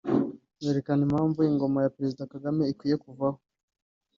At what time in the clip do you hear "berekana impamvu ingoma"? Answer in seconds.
0.63-1.77